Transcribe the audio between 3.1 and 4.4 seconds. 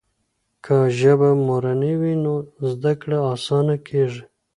اسانه کېږي.